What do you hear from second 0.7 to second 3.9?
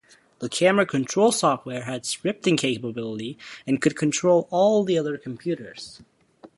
control software had scripting capability and